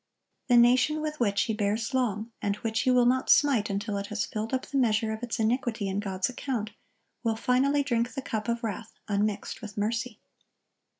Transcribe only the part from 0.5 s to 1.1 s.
nation